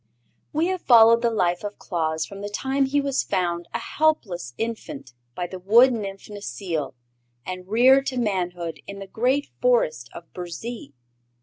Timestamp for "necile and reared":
6.27-8.07